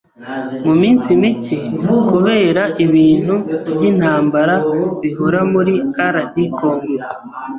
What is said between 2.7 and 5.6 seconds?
ibintu by’intambara bihora